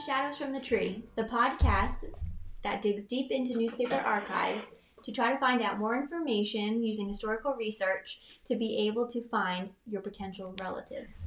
[0.00, 2.06] Shadows from the Tree, the podcast
[2.64, 4.70] that digs deep into newspaper archives
[5.04, 9.68] to try to find out more information using historical research to be able to find
[9.86, 11.26] your potential relatives.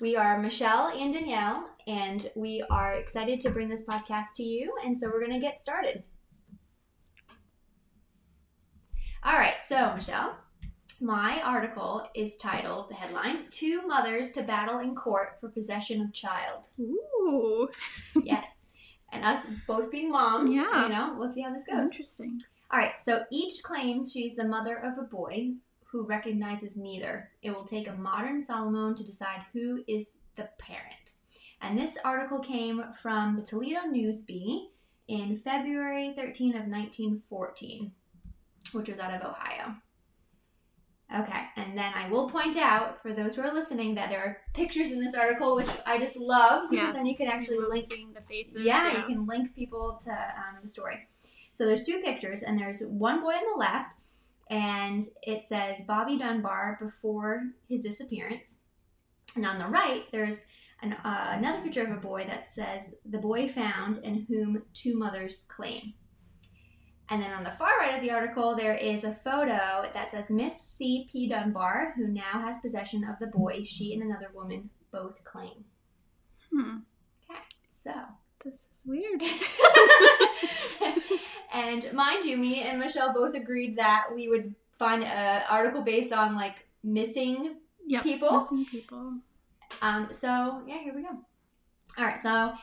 [0.00, 4.74] We are Michelle and Danielle, and we are excited to bring this podcast to you,
[4.84, 6.02] and so we're going to get started.
[9.22, 10.36] All right, so Michelle,
[11.04, 16.14] my article is titled the headline Two Mothers to Battle in Court for Possession of
[16.14, 16.68] Child.
[16.80, 17.68] Ooh.
[18.22, 18.46] yes.
[19.12, 20.84] And us both being moms, Yeah.
[20.84, 21.84] you know, we'll see how this goes.
[21.86, 22.40] Interesting.
[22.70, 25.50] All right, so each claims she's the mother of a boy
[25.84, 27.30] who recognizes neither.
[27.42, 31.12] It will take a modern Solomon to decide who is the parent.
[31.60, 34.70] And this article came from the Toledo News Bee
[35.06, 37.92] in February 13 of 1914,
[38.72, 39.74] which was out of Ohio.
[41.14, 44.38] Okay, and then I will point out for those who are listening that there are
[44.52, 46.94] pictures in this article, which I just love because Yes.
[46.94, 48.64] then you can actually link the faces.
[48.64, 51.06] yeah, you can link people to um, the story.
[51.52, 53.94] So there's two pictures, and there's one boy on the left,
[54.50, 58.56] and it says Bobby Dunbar before his disappearance.
[59.36, 60.40] And on the right, there's
[60.82, 64.96] an, uh, another picture of a boy that says the boy found and whom two
[64.98, 65.94] mothers claim.
[67.10, 70.30] And then on the far right of the article, there is a photo that says
[70.30, 71.28] Miss C.P.
[71.28, 75.64] Dunbar, who now has possession of the boy she and another woman both claim.
[76.50, 76.78] Hmm.
[77.30, 77.40] Okay,
[77.72, 77.92] so
[78.42, 79.22] This is weird.
[81.52, 86.12] and mind you, me and Michelle both agreed that we would find an article based
[86.12, 87.56] on like missing.
[87.86, 88.02] Yep.
[88.02, 88.40] People?
[88.40, 89.14] Missing people.
[89.82, 91.18] Um, so yeah, here we go.
[91.98, 92.54] All right, so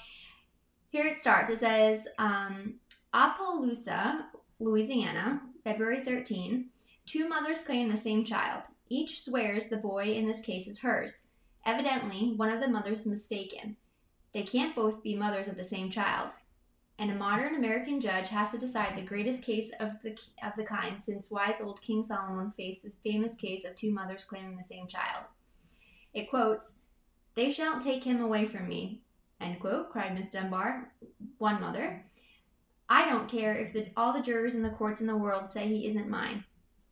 [0.90, 1.50] here it starts.
[1.50, 2.76] It says um,
[3.14, 4.22] Opelousas,
[4.60, 6.70] Louisiana, February 13.
[7.06, 8.64] Two mothers claim the same child.
[8.88, 11.16] Each swears the boy in this case is hers.
[11.66, 13.76] Evidently, one of the mothers is mistaken.
[14.34, 16.32] They can't both be mothers of the same child.
[16.98, 20.64] And a modern American judge has to decide the greatest case of the of the
[20.64, 24.64] kind since wise old King Solomon faced the famous case of two mothers claiming the
[24.64, 25.28] same child.
[26.14, 26.72] It quotes,
[27.36, 29.02] They shan't take him away from me,
[29.42, 30.94] end quote, cried Miss Dunbar,
[31.40, 32.06] one mother.
[32.92, 35.66] I don't care if the, all the jurors in the courts in the world say
[35.66, 36.44] he isn't mine.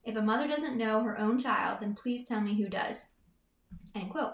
[0.06, 3.08] If a mother doesn't know her own child, then please tell me who does.
[3.94, 4.32] End quote.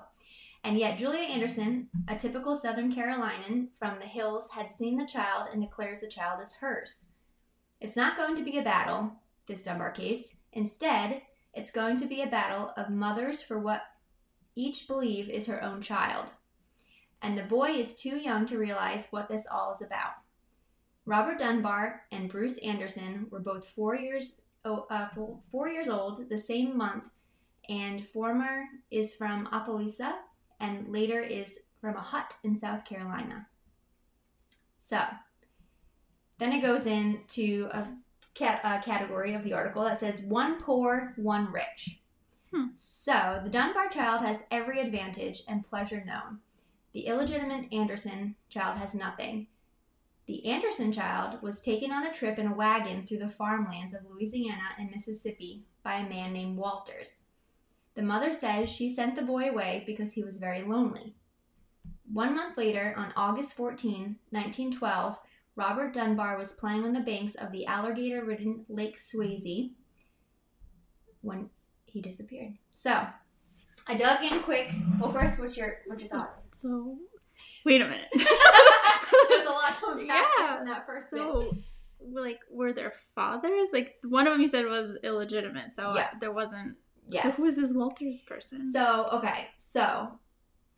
[0.64, 5.48] And yet, Julia Anderson, a typical Southern Carolinian from the hills, had seen the child
[5.52, 7.06] and declares the child is hers.
[7.82, 9.14] It's not going to be a battle,
[9.48, 10.30] this Dunbar case.
[10.54, 11.24] Instead,
[11.56, 13.82] it's going to be a battle of mothers for what
[14.54, 16.30] each believe is her own child.
[17.24, 20.12] And the boy is too young to realize what this all is about.
[21.06, 26.28] Robert Dunbar and Bruce Anderson were both four years oh, uh, four- four years old
[26.30, 27.10] the same month,
[27.70, 30.16] and former is from Opelousas
[30.60, 33.48] and later is from a hut in South Carolina.
[34.76, 35.02] So,
[36.38, 37.88] then it goes into a,
[38.34, 42.02] cat, a category of the article that says one poor, one rich.
[42.54, 42.68] Hmm.
[42.74, 46.40] So, the Dunbar child has every advantage and pleasure known.
[46.94, 49.48] The illegitimate Anderson child has nothing.
[50.28, 54.02] The Anderson child was taken on a trip in a wagon through the farmlands of
[54.10, 57.16] Louisiana and Mississippi by a man named Walters.
[57.94, 61.16] The mother says she sent the boy away because he was very lonely.
[62.12, 65.20] One month later, on August 14, 1912,
[65.56, 69.72] Robert Dunbar was playing on the banks of the alligator ridden Lake Swayze
[71.22, 71.50] when
[71.86, 72.54] he disappeared.
[72.72, 73.08] So,
[73.88, 74.72] I dug in quick.
[75.00, 76.46] Well, first, what's your, what's your thoughts?
[76.52, 76.98] so
[77.66, 78.08] wait a minute.
[78.14, 81.20] There's a lot to unpack just in that first bit.
[81.20, 81.52] so,
[82.12, 83.70] like, were their fathers?
[83.74, 86.10] Like, one of them you said was illegitimate, so Yeah.
[86.20, 86.76] there wasn't.
[87.08, 87.24] Yes.
[87.24, 88.72] So who was this Walters person?
[88.72, 89.48] So, okay.
[89.60, 90.20] So,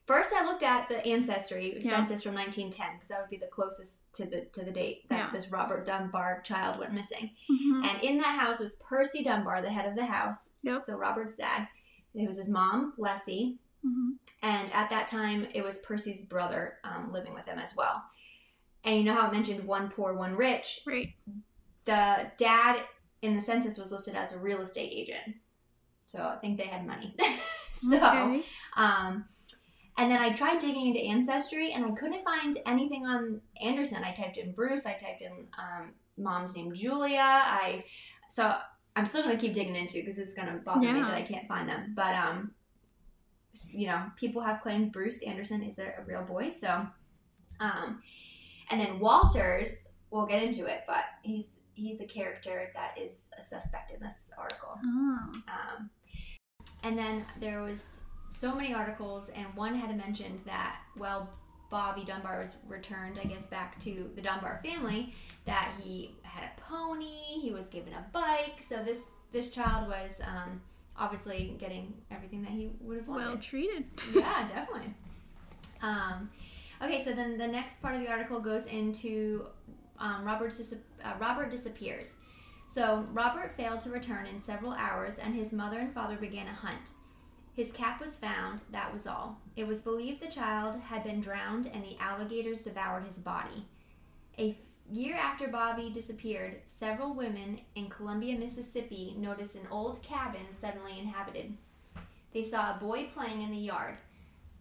[0.07, 1.92] first I looked at the ancestry Yeah.
[1.98, 5.18] census from 1910 because that would be the closest to the to the date that
[5.18, 5.30] Yeah.
[5.31, 7.31] this Robert Dunbar child went missing.
[7.50, 7.86] Mhm.
[7.88, 10.50] And in that house was Percy Dunbar, the head of the house.
[10.63, 10.81] Yep.
[10.81, 11.68] So Robert's dad.
[12.13, 14.18] It was his mom, Leslie, Mhm.
[14.41, 18.03] and at that time it was Percy's brother um, living with him as well.
[18.83, 20.81] And you know how I mentioned one poor, one rich.
[20.85, 21.13] Right.
[21.85, 22.81] The dad
[23.21, 25.35] in the census was listed as a real estate agent,
[26.06, 27.15] so I think they had money.
[27.71, 27.95] so.
[27.97, 28.44] Okay.
[28.75, 29.25] Um,
[29.97, 34.03] and then I tried digging into ancestry, and I couldn't find anything on Anderson.
[34.03, 34.85] I typed in Bruce.
[34.85, 37.19] I typed in um, mom's name Julia.
[37.21, 37.83] I
[38.30, 38.56] so
[38.95, 41.68] I'm still gonna keep digging into because it's gonna bother me that I can't find
[41.68, 41.94] them.
[41.95, 42.51] But um,
[43.71, 46.50] you know, people have claimed Bruce Anderson is a, a real boy.
[46.50, 46.88] So,
[47.59, 48.01] um,
[48.69, 53.42] and then Walters, we'll get into it, but he's he's the character that is a
[53.42, 54.80] suspect in this article.
[54.83, 55.31] Oh.
[55.48, 55.89] Um,
[56.83, 57.86] and then there was
[58.30, 61.30] so many articles, and one had mentioned that well,
[61.69, 65.13] Bobby Dunbar was returned, I guess, back to the Dunbar family,
[65.45, 68.62] that he had a pony, he was given a bike.
[68.62, 70.62] So this this child was um,
[70.97, 73.27] obviously getting everything that he would have wanted.
[73.27, 73.85] Well treated.
[74.13, 74.94] yeah, definitely.
[75.81, 76.29] Um,
[76.81, 79.45] okay, so then the next part of the article goes into
[79.99, 82.17] um, Robert, dis- uh, Robert disappears.
[82.67, 86.53] So Robert failed to return in several hours, and his mother and father began a
[86.53, 86.91] hunt.
[87.53, 89.39] His cap was found, that was all.
[89.55, 93.65] It was believed the child had been drowned and the alligators devoured his body.
[94.38, 94.55] A
[94.92, 101.56] year after Bobby disappeared, several women in Columbia, Mississippi noticed an old cabin suddenly inhabited.
[102.34, 103.95] They saw a boy playing in the yard.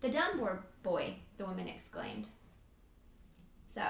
[0.01, 2.29] The Dunbar boy, the women exclaimed.
[3.73, 3.83] So,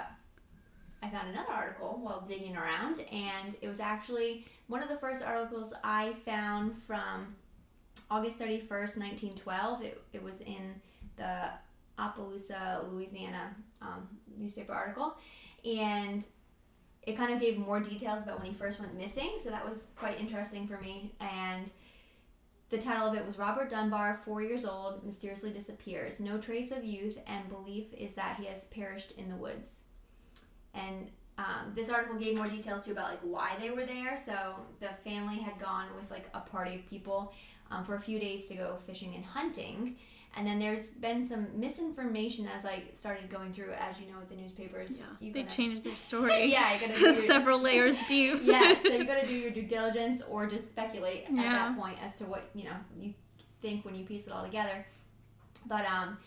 [1.03, 5.23] I found another article while digging around, and it was actually one of the first
[5.23, 7.37] articles I found from
[8.11, 9.83] August 31st, 1912.
[9.83, 10.81] It, it was in
[11.17, 11.51] the
[11.99, 15.17] Opelousas, Louisiana um, newspaper article,
[15.67, 16.25] and
[17.03, 19.87] it kind of gave more details about when he first went missing, so that was
[19.97, 21.13] quite interesting for me.
[21.21, 21.71] And
[22.69, 26.21] the title of it was Robert Dunbar, four years old, mysteriously disappears.
[26.21, 29.77] No trace of youth, and belief is that he has perished in the woods.
[30.75, 34.17] And um, this article gave more details too about like why they were there.
[34.17, 37.33] So the family had gone with like a party of people
[37.71, 39.97] um, for a few days to go fishing and hunting.
[40.37, 44.29] And then there's been some misinformation as I started going through, as you know, with
[44.29, 44.99] the newspapers.
[45.01, 46.53] Yeah, you they gotta- changed their story.
[46.53, 48.39] yeah, you gotta do your, several layers deep.
[48.43, 51.99] yeah, so you got to do your due diligence or just speculate at that point
[52.05, 53.15] as to what you know you
[53.63, 54.87] think when you piece it all together.
[55.67, 56.19] But um,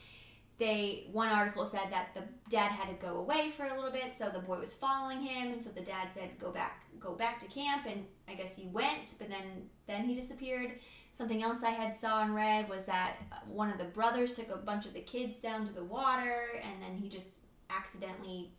[0.57, 4.17] they one article said that the dad had to go away for a little bit,
[4.17, 7.39] so the boy was following him, and so the dad said go back, go back
[7.41, 10.79] to camp, and I guess he went, but then then he disappeared.
[11.11, 13.17] Something else I had saw and read was that
[13.47, 16.81] one of the brothers took a bunch of the kids down to the water, and
[16.81, 17.39] then he just
[17.69, 18.51] accidentally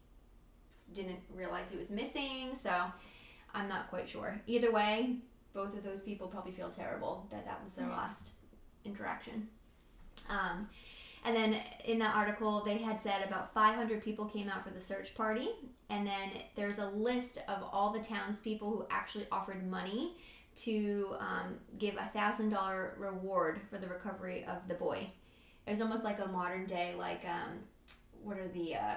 [0.92, 2.54] didn't realize he was missing.
[2.60, 2.70] So
[3.54, 4.40] I'm not quite sure.
[4.46, 5.16] Either way,
[5.52, 7.96] both of those people probably feel terrible that that was their Right.
[7.96, 8.32] last
[8.84, 9.48] interaction.
[10.28, 10.68] Um,
[11.24, 14.80] and then in that article, they had said about 500 people came out for the
[14.80, 15.50] search party.
[15.88, 20.16] And then there's a list of all the townspeople who actually offered money
[20.64, 25.10] to um, give a thousand dollar reward for the recovery of the boy.
[25.66, 27.58] It was almost like a modern day, like um,
[28.22, 28.96] what are the uh,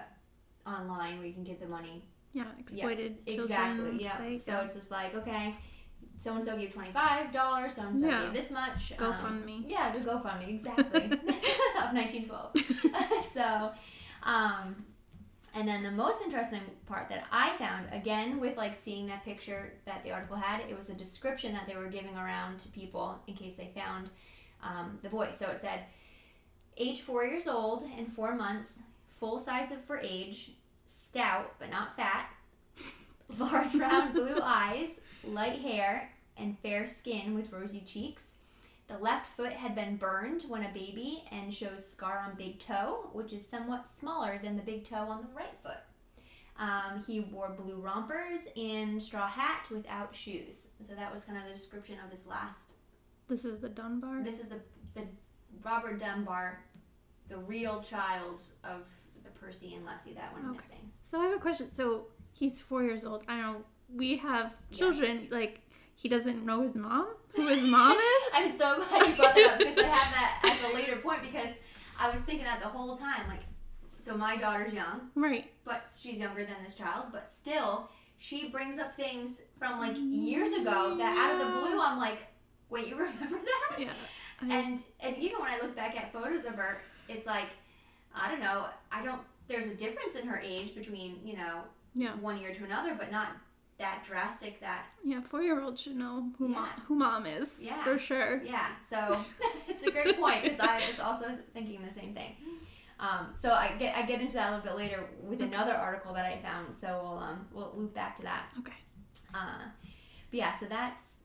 [0.66, 3.46] online where you can get the money Yeah, exploited children.
[3.50, 4.04] Exactly.
[4.04, 4.18] Yeah.
[4.38, 4.62] so yeah.
[4.66, 5.56] it's just like okay,
[6.18, 8.24] so and so gave twenty five dollars, so and so Yeah.
[8.26, 8.94] gave this much.
[8.98, 9.66] um, GoFundMe.
[9.68, 11.04] yeah, the GoFundMe exactly
[11.82, 12.56] of nineteen twelve.
[13.34, 13.72] so,
[14.24, 14.86] um,
[15.54, 19.74] and then the most interesting part that I found again with like seeing that picture
[19.86, 23.20] that the article had, it was a description that they were giving around to people
[23.28, 24.10] in case they found
[24.64, 25.30] um, the boy.
[25.32, 25.82] So it said,
[26.78, 28.80] age four years old and four months,
[29.12, 30.54] full size of for age,
[30.86, 32.30] stout but not fat,
[33.38, 34.90] large round blue eyes,
[35.24, 38.24] light hair, and fair skin with rosy cheeks.
[38.88, 43.10] The left foot had been burned when a baby and shows scar on big toe,
[43.14, 45.78] which is somewhat smaller than the big toe on the right foot.
[46.58, 50.68] Um, he wore blue rompers and straw hat without shoes.
[50.82, 52.74] So that was kind of the description of his last.
[53.28, 54.22] This is the Dunbar.
[54.24, 54.60] This is the
[54.94, 55.08] the
[55.64, 56.62] Robert Dunbar,
[57.30, 58.88] the real child of
[59.24, 60.56] the Percy and Leslie that went Okay.
[60.58, 60.92] missing.
[61.04, 61.72] So I have a question.
[61.72, 63.24] So he's four years old.
[63.28, 63.66] I don't know.
[63.96, 65.30] We have children.
[65.32, 65.62] Like
[66.04, 67.08] he doesn't know his mom.
[67.36, 68.24] Who his mom is?
[68.34, 71.22] I'm so glad you brought that up because I have that as a later point
[71.24, 71.48] because
[72.00, 73.28] I was thinking that the whole time.
[73.28, 73.42] Like,
[73.98, 75.50] so my daughter's young, Right.
[75.66, 80.52] but she's younger than this child, but still, she brings up things from like years
[80.52, 82.20] ago that out of the blue, I'm like,
[82.70, 83.80] wait, you remember that?
[83.80, 83.92] Yeah.
[84.42, 87.48] I- And and even when I look back at photos of her, it's like,
[88.14, 89.22] I don't know, I don't.
[89.48, 91.62] There's a difference in her age between you know
[91.96, 92.14] yeah.
[92.16, 93.30] one year to another, but not
[93.84, 94.60] that drastic.
[94.62, 95.22] That Yeah.
[95.22, 97.60] Four year old should know who mom who mom is.
[97.62, 97.84] Yeah.
[97.84, 98.42] For sure.
[98.44, 99.20] Yeah, so
[99.68, 102.36] it's a great point because I was also thinking the same thing.
[103.00, 106.14] Um, so I get I get into that a little bit later with another article
[106.14, 106.68] that I found.
[106.80, 108.44] So we'll um, we'll loop back to that.
[108.60, 108.74] Okay.
[109.34, 109.64] Uh,
[110.30, 111.16] but yeah, so that's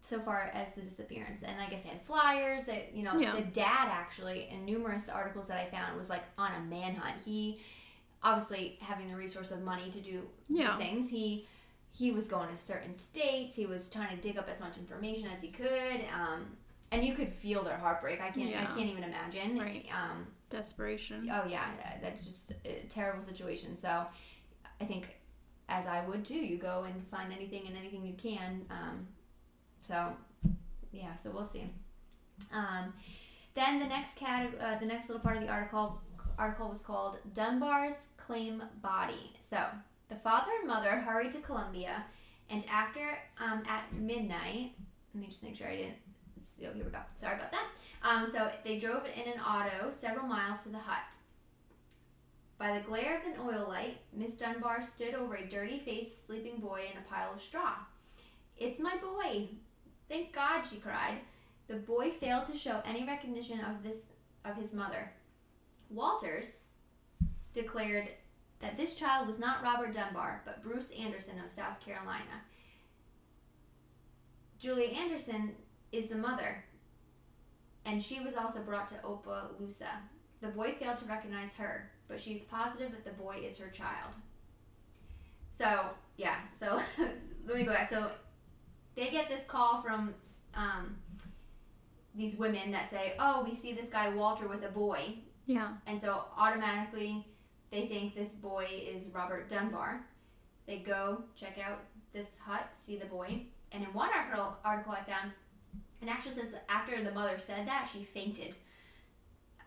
[0.00, 3.34] so far as the disappearance, and like I said, flyers that you know Yeah.
[3.34, 7.20] the dad actually in numerous articles that I found was like on a manhunt.
[7.24, 7.60] He
[8.22, 10.68] obviously having the resource of money to do Yeah.
[10.68, 11.08] these things.
[11.10, 11.46] He
[11.92, 13.54] he was going to certain states.
[13.54, 16.00] He was trying to dig up as much information as he could.
[16.12, 16.46] Um,
[16.90, 18.20] and you could feel their heartbreak.
[18.20, 18.54] I can't.
[18.54, 19.58] I can't even imagine.
[19.58, 19.86] Right.
[19.92, 21.28] Um, Desperation.
[21.32, 21.64] oh yeah,
[22.02, 23.74] that's just a terrible situation.
[23.74, 24.04] So,
[24.80, 25.08] I think,
[25.70, 28.66] as I would too, you go and find anything and anything you can.
[28.70, 29.06] Um,
[29.78, 30.08] so,
[30.92, 31.14] yeah.
[31.14, 31.70] So we'll see.
[32.54, 32.92] Um,
[33.54, 36.00] then the next cat, uh, the next little part of the article
[36.38, 39.32] article was called Dunbar's Claim Body.
[39.40, 39.64] So,
[40.12, 42.04] the father and mother hurried to Columbia,
[42.50, 44.72] and after, um, at midnight,
[45.14, 45.96] let me just make sure I didn't.
[46.64, 46.98] Oh, here we go.
[47.14, 47.66] Sorry about that.
[48.02, 51.16] Um, so, they drove in an auto several miles to the hut.
[52.58, 56.58] By the glare of an oil light, Miss Dunbar stood over a dirty faced sleeping
[56.58, 57.74] boy in a pile of straw.
[58.58, 59.48] It's my boy!
[60.08, 61.20] Thank God, she cried.
[61.68, 64.06] The boy failed to show any recognition of this
[64.44, 65.10] of his mother.
[65.88, 66.58] Walters
[67.52, 68.08] declared
[68.62, 72.40] that this child was not Robert Dunbar, but Bruce Anderson of South Carolina.
[74.58, 75.52] Julia Anderson
[75.90, 76.64] is the mother,
[77.84, 79.86] and she was also brought to Opelousas.
[80.40, 84.12] The boy failed to recognize her, but she's positive that the boy is her child.
[85.58, 86.80] So, yeah, so
[87.46, 87.90] let me go back.
[87.90, 88.10] So,
[88.94, 90.14] they get this call from
[90.54, 90.96] um,
[92.14, 95.16] these women that say, "Oh, we see this guy Walter with a boy,"
[95.46, 95.72] Yeah.
[95.86, 97.26] and so automatically
[97.72, 100.04] they think this boy is Robert Dunbar.
[100.66, 101.80] They go check out
[102.12, 105.32] this hut, see the boy, and in one article, article I found,
[106.02, 108.54] it actually says that after the mother said that, she fainted,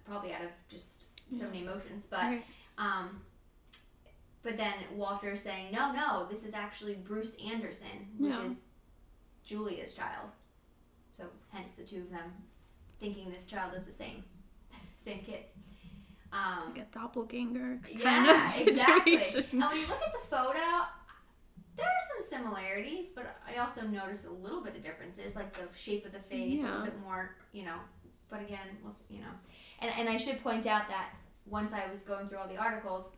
[0.08, 2.06] probably out of just so many emotions.
[2.08, 2.36] But
[2.78, 3.22] um,
[4.44, 8.52] but then Walter's saying, "No, no, this is actually Bruce Anderson, which is
[9.44, 10.30] Julia's child."
[11.18, 12.32] So hence the two of them
[13.00, 14.24] thinking this child is the same,
[14.98, 15.40] same kid.
[16.36, 19.18] Um, Like a doppelganger kind yeah, of exactly.
[19.24, 19.46] situation.
[19.54, 20.86] And when you look at the photo,
[21.76, 25.68] there are some similarities, but I also noticed a little bit of differences, like the
[25.78, 27.78] shape of the face, a little bit more, you know.
[28.30, 29.34] But again, we'll you know,
[29.80, 31.10] and and I should point out that
[31.46, 33.12] once I was going through all the articles,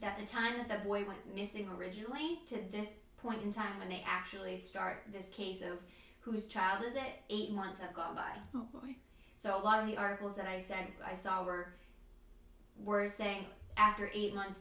[0.00, 3.88] that the time that the boy went missing originally to this point in time when
[3.88, 5.78] they actually start this case of
[6.20, 8.32] whose child is it, eight months have gone by.
[8.54, 8.94] Oh boy.
[9.36, 11.74] So a lot of the articles that I said I saw were
[12.84, 13.44] were saying
[13.76, 14.60] after eight months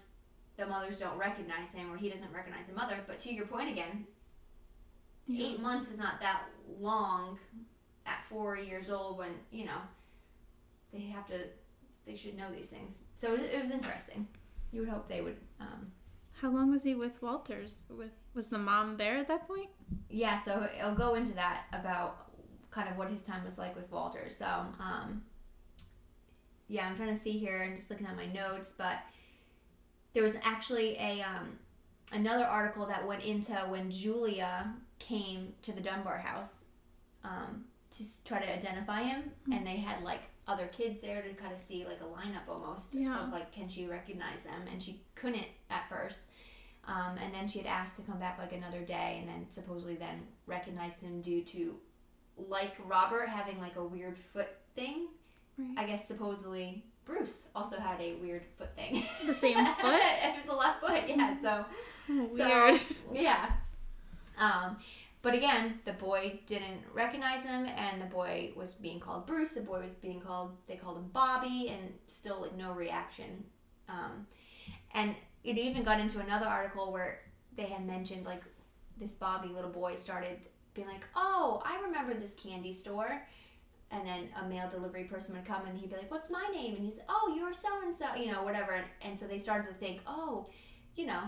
[0.58, 2.98] the mothers don't recognize him or he doesn't recognize the mother.
[3.08, 4.06] But to your point again,
[5.26, 5.48] Yeah.
[5.48, 6.42] eight months is not that
[6.80, 7.40] long
[8.06, 9.80] at four years old when you know
[10.92, 11.40] they have to
[12.06, 13.00] they should know these things.
[13.14, 14.28] So it was, it was interesting.
[14.72, 15.38] You would hope they would.
[15.60, 15.92] Um,
[16.42, 17.84] How long was he with Walters?
[17.90, 19.70] With was the mom there at that point?
[20.10, 22.32] yeah, so it'll go into that about
[22.72, 24.30] kind of what his time was like with Walter.
[24.30, 24.46] So,
[24.80, 25.24] um,
[26.70, 27.62] yeah, I'm trying to see here.
[27.66, 29.00] I'm just looking at my notes, but
[30.14, 31.58] there was actually a um,
[32.14, 36.64] another article that went into when Julia came to the Dunbar house
[37.24, 41.52] um, to try to identify him, and they had like other kids there to kind
[41.52, 43.24] of see like a lineup almost Yeah.
[43.26, 46.28] of like can she recognize them, and she couldn't at first.
[46.86, 49.96] Um, and then she had asked to come back like another day, and then supposedly
[49.96, 51.76] then recognized him due to,
[52.48, 55.08] like Robert having like a weird foot thing.
[55.60, 55.74] Right.
[55.78, 59.04] I guess supposedly Bruce also had a weird foot thing.
[59.26, 60.00] The same foot?
[60.02, 61.36] it was a left foot, yeah.
[61.42, 61.66] So
[62.08, 62.76] Weird.
[62.76, 63.52] so, yeah.
[64.40, 64.78] Um,
[65.22, 69.52] but again, the boy didn't recognize him, and the boy was being called Bruce.
[69.52, 73.44] The boy was being called, they called him Bobby, and still like no reaction.
[73.90, 74.28] Um,
[74.94, 75.14] and
[75.44, 77.20] it even got into another article where
[77.58, 78.44] they had mentioned like
[78.98, 80.40] this Bobby little boy started
[80.74, 83.22] being like, "Oh, I remember this candy store."
[83.92, 86.76] And then a mail delivery person would come and he'd be like, "What's my name?"
[86.76, 88.74] And he's, "Oh, you're so and so," you know, whatever.
[88.74, 90.48] And, and so they started to think, "Oh,
[90.96, 91.24] you know,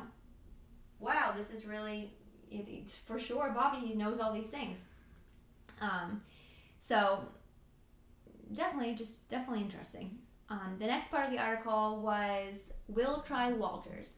[1.00, 2.14] wow, this is really
[2.52, 3.86] it, for sure Bobby.
[3.86, 4.86] He knows all these things.
[5.80, 6.22] Um,
[6.80, 7.26] so
[8.54, 10.20] definitely, just definitely interesting.
[10.50, 12.56] Um, the next part of the article was
[12.88, 14.18] Will try Walters.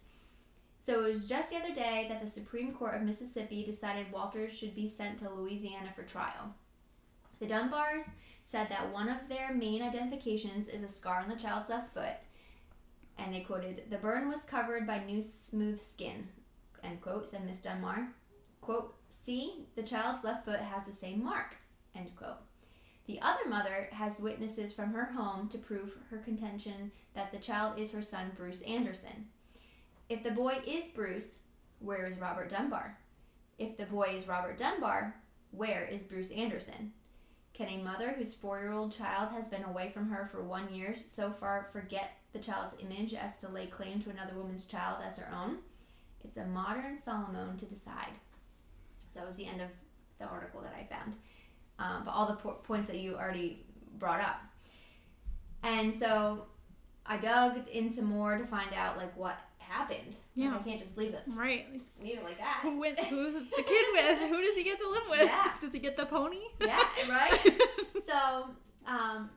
[0.81, 4.51] So it was just the other day that the Supreme Court of Mississippi decided Walters
[4.51, 6.53] should be sent to Louisiana for trial.
[7.39, 8.09] The Dunbars
[8.53, 12.13] said that one of their main identifications is a scar on the child's left foot,
[13.17, 16.29] and they quoted, "The burn was covered by new smooth skin."
[16.83, 17.27] End quote.
[17.27, 18.13] Said Miss Dunbar.
[18.61, 21.57] Quote, "See, the child's left foot has the same mark."
[21.95, 22.43] End quote.
[23.07, 27.79] The other mother has witnesses from her home to prove her contention that the child
[27.79, 29.31] is her son Bruce Anderson.
[30.09, 31.39] If the boy is Bruce,
[31.79, 32.99] where is Robert Dunbar?
[33.57, 35.19] If the boy is Robert Dunbar,
[35.49, 36.93] where is Bruce Anderson?
[37.53, 40.73] Can a mother whose four year old child has been away from her for one
[40.73, 44.97] year so far forget the child's image as to lay claim to another woman's child
[45.05, 45.57] as her own?
[46.23, 48.17] It's a modern Solomon to decide.
[49.09, 49.67] So that was the end of
[50.17, 51.13] the article that I found.
[51.77, 53.65] Um, but all the po- points that you already
[53.99, 54.41] brought up.
[55.61, 56.45] And so
[57.05, 59.37] I dug into more to find out like what
[59.73, 60.07] happened.
[60.07, 60.55] Like, Yeah.
[60.55, 61.65] I can't just leave it Right.
[62.01, 62.59] leave it like that.
[62.61, 64.19] Who went, who's the kid with?
[64.29, 65.23] Who does he get to live with?
[65.29, 65.51] Yeah.
[65.61, 66.39] Does he get the pony?
[66.61, 67.39] yeah, right?
[68.07, 68.45] so
[68.87, 69.29] um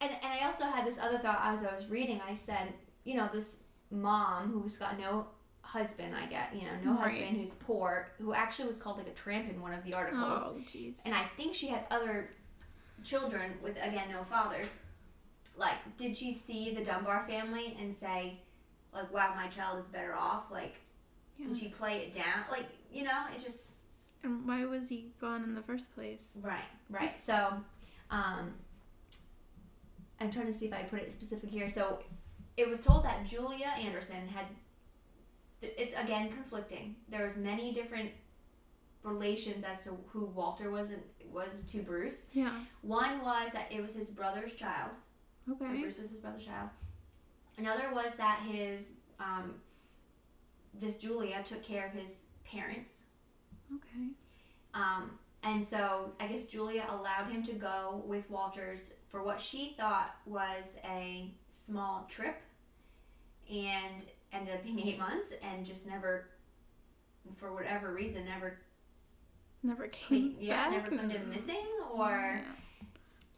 [0.00, 2.20] and, and i also had had this other thought as I was reading.
[2.26, 2.72] I said,
[3.04, 3.56] you know, this
[3.90, 5.26] mom who's got no
[5.62, 7.10] husband, I get, you know, no Right.
[7.18, 10.42] husband, who's poor, who actually was called like a tramp in one of the articles.
[10.44, 10.94] Oh, jeez.
[11.04, 12.30] And I think she had other
[13.04, 14.74] children with, again, no fathers.
[15.56, 18.40] Like, did she see the Dunbar family and say,
[18.92, 20.50] like, wow, my child is better off?
[20.50, 20.76] Like,
[21.36, 21.48] Yeah.
[21.48, 22.44] did she play it down?
[22.50, 23.72] Like, you know, it just.
[24.24, 26.32] And why was he gone in the first place?
[26.42, 27.18] Right, right.
[27.20, 27.52] So,
[28.10, 28.54] um,
[30.20, 31.68] I'm trying to see if I put it specific here.
[31.68, 32.00] So,
[32.56, 34.46] it was told that Julia Anderson had.
[35.60, 36.94] It's again conflicting.
[37.08, 38.10] There was many different
[39.02, 40.92] relations as to who Walter was
[41.32, 42.24] was to Bruce.
[42.32, 42.52] Yeah.
[42.82, 44.90] One was that it was his brother's child.
[45.50, 46.70] okay So Bruce was his brother's child.
[47.58, 49.54] Another was that his um,
[50.78, 52.90] this Julia took care of his parents.
[53.74, 54.06] Okay.
[54.74, 59.74] Um, and so I guess Julia allowed him to go with Walters for what she
[59.78, 62.40] thought was a small trip
[63.50, 66.28] and ended up being eight months and just never,
[67.36, 68.58] for whatever reason, never,
[69.64, 70.84] Never came yeah, back.
[70.92, 72.40] never come to missing or.
[72.44, 72.52] Yeah.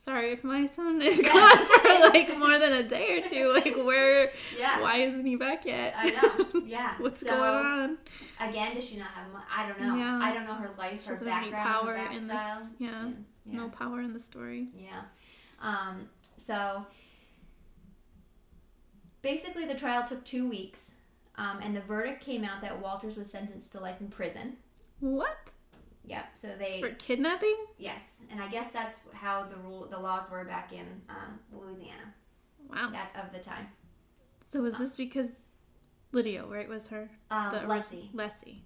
[0.02, 1.28] Sorry if my son is Yeah.
[1.30, 3.52] gone for like more than a day or two.
[3.52, 4.32] Like where?
[4.58, 4.80] Yeah.
[4.80, 5.92] Why isn't he back yet?
[5.96, 6.60] I know.
[6.66, 6.94] Yeah.
[6.98, 7.98] What's So, going on?
[8.40, 9.44] Again, does she not have money?
[9.54, 9.96] I don't know.
[9.96, 10.18] Yeah.
[10.22, 12.24] I don't know her life, She her background, power her in this.
[12.24, 12.66] style.
[12.78, 13.08] Yeah.
[13.44, 13.56] Yeah.
[13.58, 14.68] No power in the story.
[14.74, 15.02] Yeah.
[15.60, 16.86] Um, so
[19.20, 20.92] basically, the trial took two weeks,
[21.36, 24.56] um, and the verdict came out that Walters was sentenced to life in prison.
[25.00, 25.52] What?
[26.06, 26.24] Yep.
[26.34, 27.56] So they For kidnapping?
[27.78, 32.14] yes, and I guess that's how the rule the laws were back in um, Louisiana
[32.70, 32.92] Wow.
[32.94, 33.68] at of the time.
[34.48, 35.28] So was this because
[36.12, 37.10] Lydia, right, was her?
[37.30, 38.64] Um, the Leslie Leslie.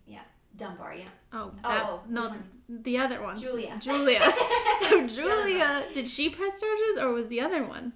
[0.56, 1.04] Dunbar, yeah.
[1.32, 2.32] Oh, Oh, that, oh, no,
[2.68, 3.36] the other one.
[3.36, 3.76] Julia.
[3.80, 4.20] Julia.
[4.88, 7.92] so Julia, did she press charges or was the other one?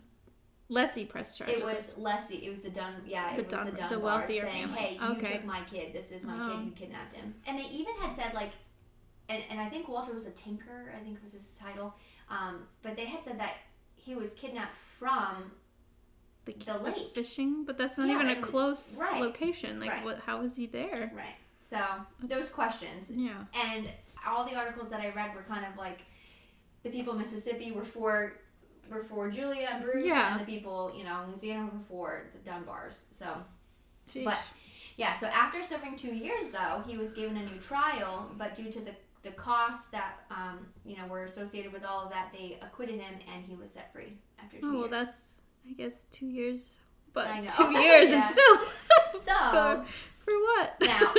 [0.69, 1.57] Leslie pressed charges.
[1.57, 2.45] It was Leslie.
[2.45, 2.95] It was the Dun.
[3.07, 4.79] Yeah, The it was Dun- the the Dunbar wealthier saying, family.
[4.81, 5.33] "Hey, you Okay.
[5.35, 5.93] took my kid.
[5.95, 6.57] This is my Oh.
[6.57, 6.65] kid.
[6.67, 8.51] You kidnapped him." And they even had said like,
[9.29, 10.93] and and I think Walter was a tinker.
[10.99, 11.95] I think was his title.
[12.31, 13.55] Um, but they had said that
[13.97, 15.51] he was kidnapped from
[16.45, 17.15] the, the lake.
[17.15, 19.81] fishing, but that's not Yeah, even a close right, location.
[19.81, 20.05] Like, right.
[20.05, 20.19] what?
[20.21, 21.11] How was he there?
[21.15, 21.37] right.
[21.61, 21.79] So
[22.23, 23.33] those questions, Yeah.
[23.53, 23.91] and
[24.27, 26.01] all the articles that I read were kind of like,
[26.83, 28.35] the people in Mississippi were for
[28.91, 30.33] were for Julia and Bruce, Yeah.
[30.33, 33.05] and the people you know in Louisiana were for the Dunbars.
[33.13, 33.27] So.
[34.13, 34.25] Sheesh.
[34.25, 34.39] But-
[34.97, 38.73] Yeah, so after serving two years, though, he was given a new trial, but due
[38.73, 42.59] to the, the costs that, um, you know, were associated with all of that, they
[42.63, 44.91] acquitted him and he was set free after two oh well, years.
[44.91, 45.35] that's
[45.69, 46.79] I guess two years,
[47.13, 47.27] but
[47.57, 48.29] two years Yeah.
[48.29, 48.57] is still
[49.25, 49.85] So,
[50.25, 50.77] for what?
[50.81, 51.15] now,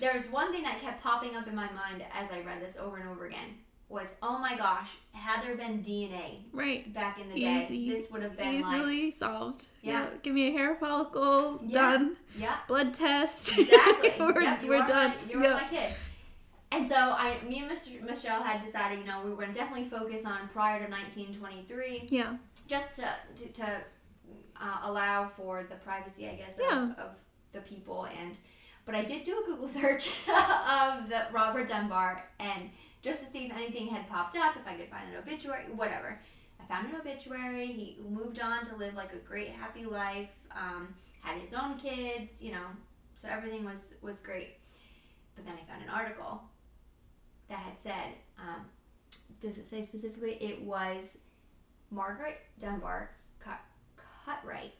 [0.00, 2.76] there was one thing that kept popping up in my mind as I read this
[2.80, 3.56] over and over again
[3.88, 6.92] was, oh my gosh, had there been DNA right.
[6.94, 7.90] back in the day, Easy.
[7.90, 9.64] this would have been like, Easily solved.
[9.82, 10.06] Yeah.
[10.22, 11.58] Give me a hair follicle.
[11.66, 11.72] Yeah.
[11.74, 12.16] Done.
[12.38, 13.58] yeah, Blood test.
[13.58, 14.12] Exactly.
[14.20, 15.10] we're yep, you we're done.
[15.10, 15.52] My, you're Yep.
[15.54, 15.92] my kid.
[16.72, 17.68] And so I, me and
[18.06, 22.06] Michelle had decided, you know, we were going to definitely focus on prior to 1923,
[22.10, 22.36] Yeah.
[22.68, 23.66] just to to, to
[24.60, 26.92] uh, allow for the privacy, I guess, of, Yeah.
[26.98, 27.18] of
[27.52, 28.06] the people.
[28.20, 28.38] And
[28.86, 32.70] but I did do a Google search of the Robert Dunbar, and
[33.02, 36.20] just to see if anything had popped up, if I could find an obituary, whatever.
[36.60, 37.66] I found an obituary.
[37.66, 40.28] He moved on to live like a great, happy life.
[40.52, 42.66] Um, had his own kids, you know,
[43.16, 44.56] so everything was was great.
[45.34, 46.42] But then I found an article
[47.50, 48.64] that had said, um,
[49.40, 50.38] does it say specifically?
[50.40, 51.18] It was
[51.90, 53.60] Margaret Dunbar Cut,
[53.98, 54.70] Cutright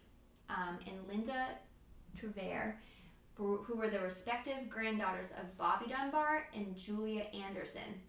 [0.48, 1.48] um, and Linda
[2.16, 2.78] Trevere,
[3.35, 8.00] who were the respective granddaughters of Bobby Dunbar and Julia Anderson.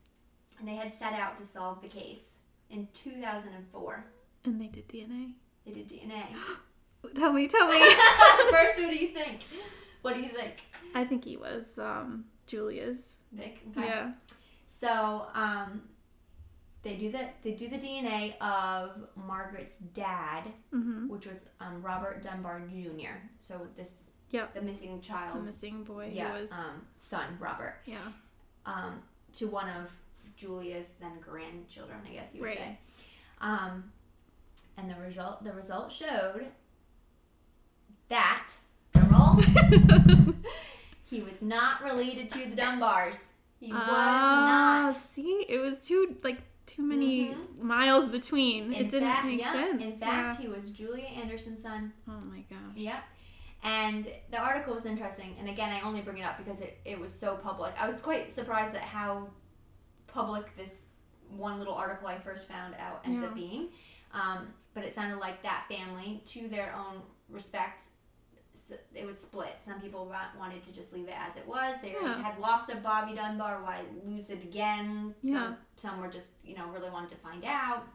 [0.60, 2.26] And they had set out to solve the case
[2.70, 4.06] in 2004.
[4.44, 5.34] And they did DNA.
[5.66, 6.26] They did DNA.
[7.16, 7.80] Tell me, tell me.
[8.52, 9.40] First, what do you think?
[10.04, 10.62] What do you think,
[10.94, 13.14] I think he was um, Julia's.
[13.32, 13.60] Vic?
[13.76, 13.88] Okay.
[13.88, 14.12] Yeah.
[14.82, 15.84] So, um,
[16.84, 21.08] they do the they do the DNA of Margaret's dad, Mm-hmm.
[21.10, 23.14] which was um, Robert Dunbar Jr.
[23.40, 23.98] So this,
[24.32, 24.56] Yep.
[24.56, 26.10] the missing child, The missing boy.
[26.14, 26.52] yeah, was.
[26.52, 27.98] um, son, Robert, yeah.
[28.66, 29.02] um,
[29.34, 29.92] to one of
[30.36, 32.58] Julia's then grandchildren, I guess you would Right.
[32.58, 32.78] say.
[33.42, 33.92] Um,
[34.78, 36.48] and the result the result showed
[38.08, 38.54] that
[39.12, 39.36] roll,
[41.10, 43.26] he was not related to the Dunbars.
[43.62, 44.94] He was Ah, not.
[44.96, 47.60] See, it was too like too many Mhm.
[47.60, 48.66] miles between.
[48.66, 49.84] In it didn't fact, make yeah, sense.
[49.84, 51.94] In fact, he was Julia Anderson's son.
[52.08, 52.76] Oh my gosh.
[52.76, 53.04] Yep.
[53.64, 55.36] And the article was interesting.
[55.40, 57.74] And again, I only bring it up because it, it was so public.
[57.80, 59.30] I was quite surprised at how
[60.08, 60.84] public this
[61.30, 63.70] one little article I first found out ended up being.
[64.14, 67.84] Um, but it sounded like that family, to their own respect,
[68.94, 69.54] it was split.
[69.66, 71.76] Some people wanted to just leave it as it was.
[71.82, 72.22] They Yeah.
[72.22, 73.62] had lost a Bobby Dunbar.
[73.64, 75.16] Why lose it again?
[75.22, 75.34] Yeah.
[75.44, 77.88] Some, some were just, you know, really wanted to find out.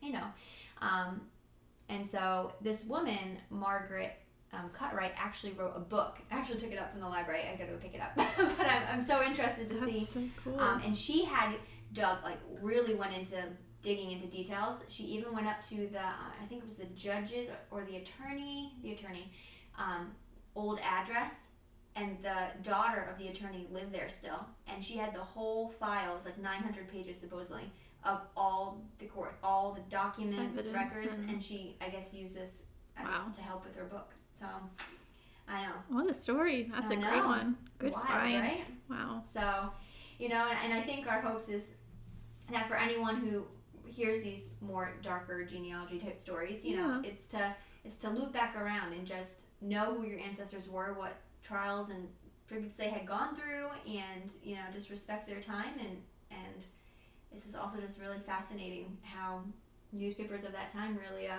[0.00, 0.24] You know.
[0.80, 1.22] Um,
[1.88, 4.14] and so this woman, Margaret
[4.52, 6.18] um, Cutright, actually wrote a book.
[6.30, 7.42] I actually took it up from the library.
[7.52, 8.14] I gotta go pick it up.
[8.56, 10.60] but I'm, I'm so interested to see That's so cool.
[10.60, 11.54] um, and she had
[11.92, 13.36] dug like really went into
[13.82, 14.80] digging into details.
[14.88, 17.84] She even went up to the uh, I think it was the judges or, or
[17.84, 19.32] the attorney, the attorney,
[19.78, 20.12] um,
[20.54, 21.34] old address,
[21.96, 26.10] and the daughter of the attorney lived there still, and she had the whole file.
[26.12, 27.70] It was like 900 pages supposedly
[28.04, 32.34] of all the court, all the documents, Evidence records, and- and she I guess used
[32.34, 32.62] this
[32.96, 33.28] as, Wow.
[33.34, 34.12] to help with her book.
[34.34, 34.46] So
[35.48, 35.72] I know.
[35.88, 36.70] what a story.
[36.72, 37.56] That's I a great one.
[37.78, 38.40] Good Wild, find.
[38.42, 38.64] right?
[38.88, 39.22] Wow.
[39.32, 39.72] So,
[40.18, 41.62] you know, and, and I think our hopes is
[42.50, 43.46] that for anyone who
[43.86, 47.54] hears these more darker genealogy type stories, you know, it's to
[47.84, 52.08] it's to loop back around and just know who your ancestors were, what trials and
[52.48, 55.96] tributes they had gone through, and you know, just respect their time and
[56.30, 56.64] and
[57.32, 59.40] this is also just really fascinating how
[59.92, 61.36] newspapers of that time really uh,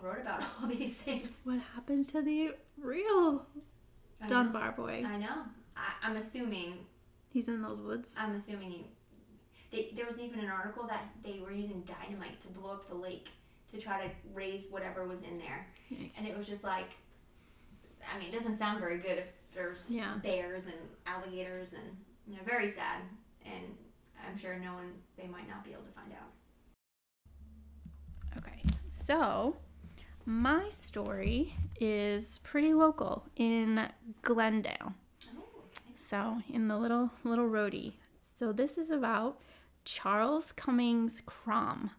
[0.00, 1.30] wrote about all these things.
[1.44, 3.46] What happened to the real
[4.28, 5.04] Dunbar boy?
[5.06, 5.42] I know.
[5.76, 6.74] I, I'm assuming
[7.32, 8.10] He's in those woods.
[8.16, 8.86] I'm assuming he.
[9.70, 12.94] They, there was even an article that they were using dynamite to blow up the
[12.94, 13.30] lake
[13.72, 16.10] to try to raise whatever was in there, Yikes.
[16.18, 16.90] and it was just like,
[18.14, 20.16] I mean, it doesn't sound very good if there's Yeah.
[20.22, 20.74] bears and
[21.06, 23.02] alligators and you know, very sad,
[23.44, 23.76] and
[24.26, 26.30] I'm sure no one they might not be able to find out.
[28.38, 29.56] Okay, so
[30.24, 33.88] my story is pretty local in
[34.22, 34.94] Glendale.
[35.36, 35.44] Oh,
[35.96, 37.98] So in the little little Rhody.
[38.38, 39.38] So this is about
[39.84, 41.90] Charles Cummings Krom.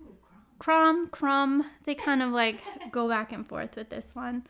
[0.00, 0.16] ooh,
[0.58, 1.08] krom.
[1.08, 2.62] Krom, they kind of like
[2.92, 4.46] go back and forth with this one.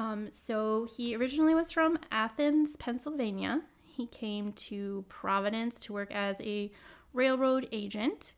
[0.00, 3.60] Um, so he originally was from Athens, Pennsylvania.
[3.84, 6.72] He came to Providence to work as a
[7.12, 8.32] railroad agent.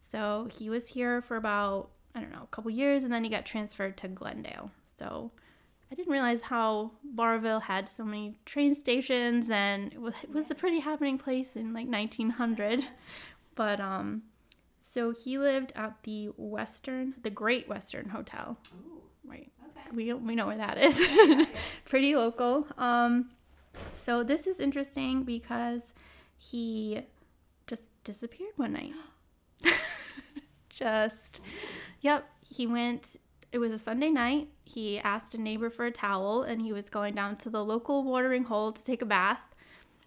[0.00, 3.30] So he was here for about, I don't know, a couple years and then he
[3.30, 4.70] got transferred to Glendale.
[4.98, 5.30] So
[5.90, 10.80] I didn't realize how Burrillville had so many train stations and it was, a pretty
[10.80, 12.84] happening place in like 1900.
[13.54, 14.22] But um
[14.80, 18.58] so he lived at the Western, the Great Western Hotel.
[18.74, 19.52] Ooh, Right.
[19.76, 19.88] Okay.
[19.94, 21.06] We don't, we know where that is.
[21.84, 22.66] Pretty local.
[22.78, 23.30] Um,
[23.92, 25.82] so this is interesting because
[26.36, 27.02] he
[27.66, 28.92] just disappeared one night.
[30.68, 31.40] just,
[32.00, 32.28] yep.
[32.48, 33.16] He went.
[33.50, 34.48] It was a Sunday night.
[34.64, 38.02] He asked a neighbor for a towel, and he was going down to the local
[38.04, 39.40] watering hole to take a bath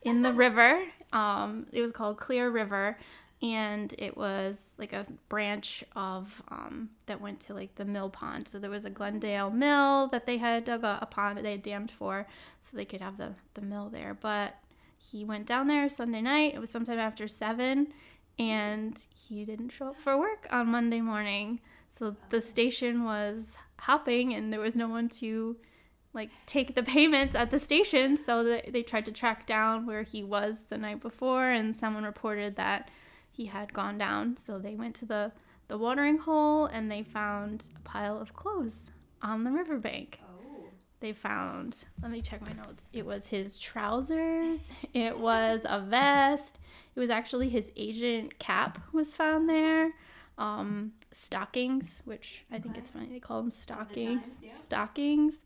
[0.02, 0.84] in the river.
[1.14, 2.98] Um, it was called Clear River,
[3.42, 8.48] and it was like a branch of um, that went to like the mill pond.
[8.48, 11.52] So there was a Glendale mill that they had dug a, a pond that they
[11.52, 12.28] had dammed for,
[12.62, 14.14] so they could have the the mill there.
[14.14, 14.56] But
[14.98, 16.56] he went down there Sunday night.
[16.56, 17.88] It was sometime after seven,
[18.40, 21.60] and he didn't show up for work on Monday morning.
[21.90, 25.58] So the station was hopping, and there was no one to
[26.14, 28.18] like take the payments at the station.
[28.18, 32.06] So they, they tried to track down where he was the night before, and someone
[32.06, 32.90] reported that
[33.36, 34.38] he had gone down.
[34.38, 35.32] So they went to the
[35.68, 40.20] the watering hole, and they found a pile of clothes on the riverbank.
[40.24, 40.68] Oh,
[41.00, 42.84] They found, let me check my notes.
[42.94, 44.60] It was his trousers,
[44.94, 46.60] it was a vest,
[46.96, 49.94] it was actually his agent cap was found there.
[50.38, 52.82] Um, stockings, which I think Okay.
[52.82, 54.22] it's funny they call them stockings.
[54.22, 54.54] times, yeah.
[54.54, 55.40] Stockings,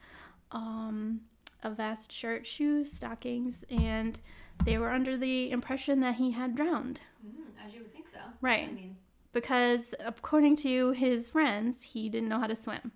[0.52, 1.22] um,
[1.64, 4.20] a vest, shirt, shoes, stockings, and
[4.66, 7.02] they were under the impression that he had drowned.
[7.26, 8.20] Mm, as you would think so.
[8.42, 8.68] Right.
[8.70, 8.96] I mean,
[9.34, 12.92] Because according to his friends, he didn't know how to swim.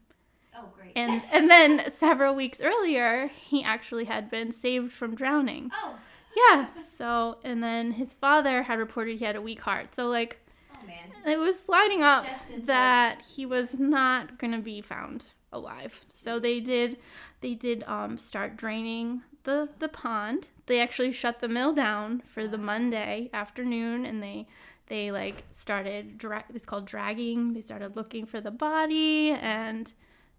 [0.56, 0.94] oh great.
[0.96, 5.72] And and then several weeks earlier, he actually had been saved from drowning.
[5.74, 5.96] oh,
[6.36, 6.68] Yeah.
[6.98, 9.94] So and then his father had reported he had a weak heart.
[9.96, 10.40] So like
[10.74, 11.34] oh man.
[11.34, 12.26] it was lining up
[12.66, 16.06] that he was not gonna be found alive.
[16.10, 16.98] So they did
[17.42, 20.50] they did um start draining the the pond.
[20.66, 24.48] They actually shut the mill down for the Monday afternoon and they
[24.88, 27.54] they like started dra- it's called dragging.
[27.54, 29.92] They started looking for the body and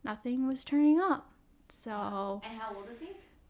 [0.02, 1.32] nothing was turning up.
[1.68, 3.08] So And how old is he?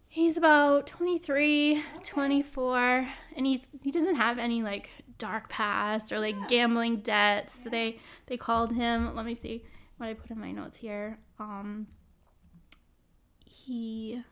[0.08, 4.88] He's about 23, 24, and he's he doesn't have any like
[5.18, 6.46] dark past or like Yeah.
[6.48, 7.64] gambling debts.
[7.64, 9.14] So they they called him.
[9.16, 9.64] Let me see
[9.96, 11.18] what I put in my notes here.
[11.40, 11.88] Um,
[13.44, 14.22] he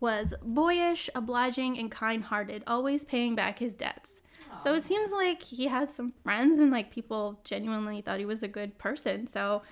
[0.00, 4.20] was boyish, obliging, and kind-hearted, always paying back his debts.
[4.62, 8.42] So it seems like he had some friends and like people genuinely thought he was
[8.42, 9.26] a good person.
[9.26, 9.62] So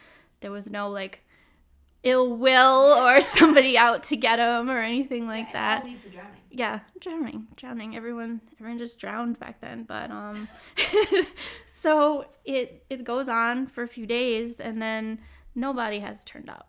[0.40, 1.22] there was no like
[2.02, 5.80] ill will or somebody out to get him or anything like Yeah, that.
[5.82, 6.40] drowning.
[6.50, 7.96] Yeah, drowning, drowning.
[7.96, 9.84] Everyone, everyone just drowned back then.
[9.84, 10.48] But um,
[11.74, 15.20] so it it goes on for a few days, and then
[15.54, 16.68] nobody has turned up.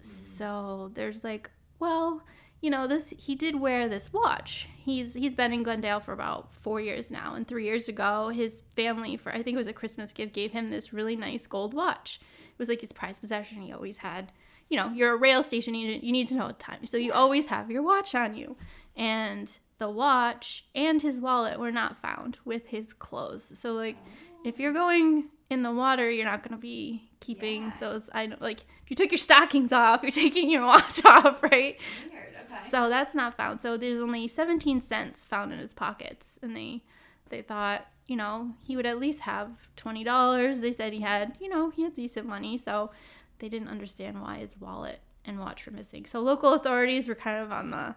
[0.00, 2.22] So there's like, well,
[2.60, 4.68] you know, this he did wear this watch.
[4.76, 8.62] He's he's been in Glendale for about four years now, and three years ago, his
[8.74, 11.74] family for I think it was a Christmas gift gave him this really nice gold
[11.74, 12.20] watch.
[12.22, 13.62] It was like his prized possession.
[13.62, 14.32] He always had.
[14.70, 16.04] You know, you're a rail station agent.
[16.04, 18.56] You need to know the time, so you always have your watch on you
[18.96, 23.58] and the watch and his wallet were not found with his clothes.
[23.58, 23.96] So like
[24.44, 27.72] if you're going in the water, you're not going to be keeping Yeah.
[27.80, 31.78] those I like if you took your stockings off, you're taking your watch off, right?
[32.10, 32.24] Weird.
[32.28, 32.70] Okay.
[32.70, 33.60] So that's not found.
[33.60, 36.82] So there's only 17 cents found in his pockets and they
[37.30, 40.60] they thought, you know, he would at least have $20.
[40.60, 42.90] They said he had, you know, he had decent money, so
[43.38, 46.04] they didn't understand why his wallet and watch were missing.
[46.04, 47.94] So local authorities were kind of on the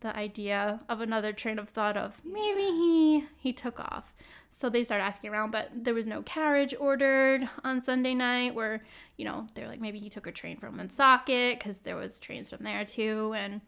[0.00, 4.12] the idea of another train of thought of maybe he he took off.
[4.54, 8.54] So they started asking around, but there was no carriage ordered on Sunday night.
[8.54, 8.82] Where
[9.16, 12.50] you know they're like maybe he took a train from Woonsocket because there was trains
[12.50, 13.62] from there too, and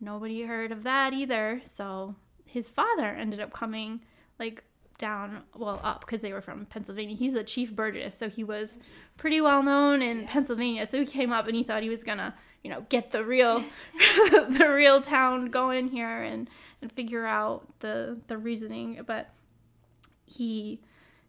[0.00, 1.60] nobody heard of that either.
[1.64, 4.00] So his father ended up coming
[4.38, 4.64] like
[4.98, 7.16] down, well up because they were from Pennsylvania.
[7.16, 8.78] He's a chief burgess, so he was
[9.16, 10.86] pretty well known in Pennsylvania.
[10.86, 13.64] So he came up and he thought he was gonna, you know, get the real,
[14.30, 16.48] the real town going here and
[16.82, 19.00] and figure out the the reasoning.
[19.06, 19.30] But
[20.30, 20.80] he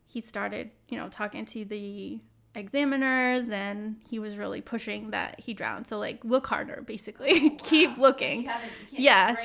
[0.07, 2.19] he started, you know, talking to the
[2.53, 5.87] examiners and he was really pushing that he drowned.
[5.87, 7.51] So like look harder basically.
[7.63, 8.43] Keep looking.
[8.43, 8.49] You
[8.91, 9.35] you Yeah.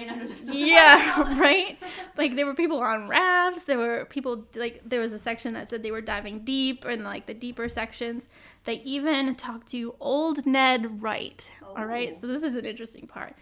[0.67, 1.79] Yeah, right?
[2.17, 5.71] Like there were people on rafts, there were people like there was a section that
[5.71, 8.29] said they were diving deep in like the deeper sections.
[8.65, 11.51] They even talked to old Ned Wright.
[11.77, 12.13] All right.
[12.13, 12.19] Oh.
[12.21, 13.35] So this is an interesting part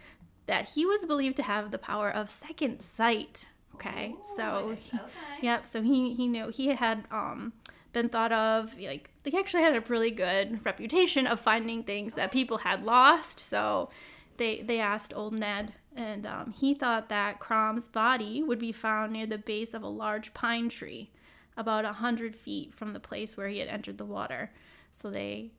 [0.45, 3.47] that he was believed to have the power of second sight.
[3.75, 4.15] Okay.
[4.17, 5.07] Ooh, so he- okay.
[5.41, 5.65] Yep.
[5.65, 7.53] So he he knew he had um
[7.93, 12.31] been thought of like they actually had a really good reputation of finding things that
[12.31, 13.39] people had lost.
[13.39, 13.89] So
[14.37, 19.13] they they asked old Ned, and um, he thought that Krom's body would be found
[19.13, 21.09] near the base of a large pine tree,
[21.55, 24.51] about a hundred feet from the place where he had entered the water.
[24.91, 25.51] So they.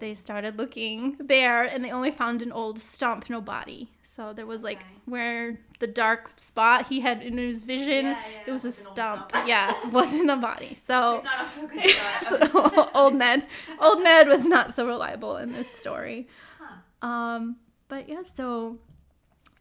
[0.00, 3.90] They started looking there and they only found an old stump, no body.
[4.02, 4.86] So there was like Okay.
[5.06, 8.76] where the dark spot he had in his vision, Yeah, yeah, it was a like
[8.78, 9.30] an old stump.
[9.30, 9.48] stump.
[9.48, 10.74] yeah, it wasn't a body.
[10.74, 11.90] So So, not a good
[12.50, 13.46] so old Ned,
[13.80, 16.26] old Ned was not so reliable in this story.
[16.58, 17.06] Huh.
[17.06, 17.56] Um,
[17.88, 18.78] but yeah, so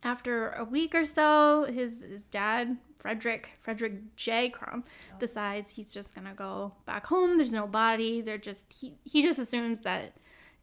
[0.03, 4.49] after a week or so, his his dad, Frederick Frederick J.
[4.49, 4.83] Crum,
[5.19, 7.37] decides he's just gonna go back home.
[7.37, 8.21] There's no body.
[8.21, 10.13] They're just he he just assumes that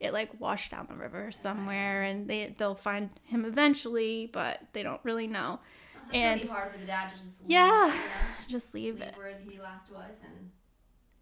[0.00, 4.82] it like washed down the river somewhere, and they they'll find him eventually, but they
[4.82, 5.60] don't really know.
[5.60, 7.86] Oh, that's And- really hard for the dad to just leave, Yeah.
[7.86, 8.00] you know,
[8.48, 9.16] Just leave leave it.
[9.16, 10.50] where he last was and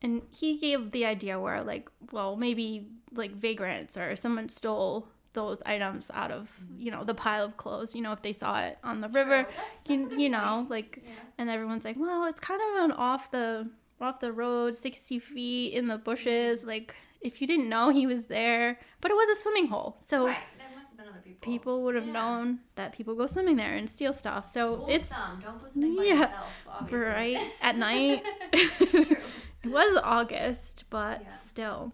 [0.02, 5.62] And he gave the idea where like, well, maybe like vagrants or someone stole those
[5.64, 6.78] items out of mm-hmm.
[6.80, 7.94] you know the pile of clothes.
[7.94, 9.42] You know, if they saw it on the river.
[9.44, 11.12] That's- that's you, you know, like, Yeah.
[11.38, 15.74] and everyone's like, well, it's kind of an off the off the road, sixty feet
[15.74, 16.60] in the bushes.
[16.60, 16.68] Mm-hmm.
[16.68, 20.26] Like, if you didn't know he was there, but it was a swimming hole, so
[20.26, 20.36] Right.
[20.58, 21.52] There must have been other people.
[21.52, 22.12] people would have Yeah.
[22.12, 24.52] known that people go swimming there and steal stuff.
[24.52, 27.06] So Rule it's thumb, don't go swimming by yeah, yourself, obviously.
[27.06, 28.24] right at night.
[29.64, 31.36] It was August, but Yeah.
[31.46, 31.92] still.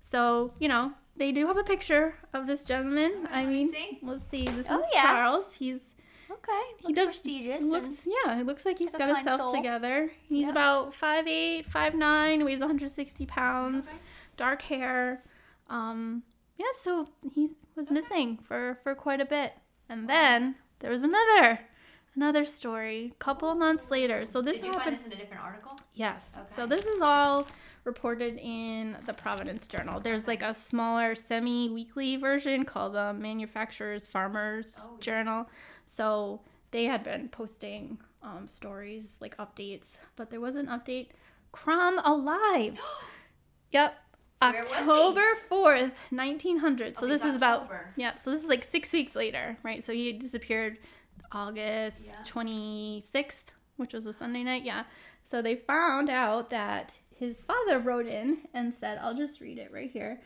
[0.00, 3.28] So, you know, they do have a picture of this gentleman.
[3.30, 3.98] I Let mean, see.
[4.02, 4.44] let's see.
[4.44, 5.02] This Oh, is yeah.
[5.02, 5.54] Charles.
[5.54, 5.94] He's
[6.28, 6.62] Okay.
[6.84, 7.62] he does prestigious.
[7.62, 9.54] looks yeah, it looks like he's Got a got kind himself soul.
[9.54, 10.10] together.
[10.28, 10.50] He's Yep.
[10.50, 13.98] about 5'8", 5'9", weighs 160 pounds, Okay.
[14.36, 15.22] Dark hair.
[15.68, 16.22] Um,
[16.56, 19.52] yeah, so he was missing for for quite a bit.
[19.88, 21.60] And then there was another
[22.14, 24.24] another story a couple of months later.
[24.24, 25.76] So this Did you happened find this in a different article?
[25.94, 26.24] Yes.
[26.34, 26.46] Okay.
[26.56, 27.46] So this is all
[27.84, 30.00] reported in the Providence Journal.
[30.00, 35.00] There's like a smaller semi weekly version called the Manufacturers Farmers Oh, yeah.
[35.00, 35.50] Journal.
[35.86, 36.40] So
[36.72, 41.08] they had been posting um, stories, like updates, but there was an update.
[41.52, 42.78] Krom alive.
[43.70, 43.94] yep.
[44.40, 44.76] Where was he?
[44.78, 46.98] October 4th, 1900.
[46.98, 49.82] So Okay, this is about yeah, so this is like six weeks later, right?
[49.82, 50.78] So he disappeared
[51.32, 52.22] August Yeah.
[52.32, 53.44] 26th,
[53.76, 54.64] which was a Sunday night.
[54.64, 54.84] Yeah.
[55.28, 59.72] So they found out that his father wrote in and said, I'll just read it
[59.72, 60.20] right here.